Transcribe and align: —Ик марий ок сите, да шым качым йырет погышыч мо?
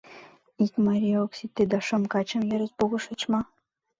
—Ик 0.65 0.73
марий 0.85 1.17
ок 1.23 1.31
сите, 1.37 1.63
да 1.71 1.79
шым 1.87 2.03
качым 2.13 2.41
йырет 2.49 2.73
погышыч 2.79 3.21
мо? 3.31 3.39